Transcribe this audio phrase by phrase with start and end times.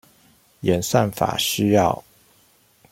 [0.61, 2.03] 演算法需要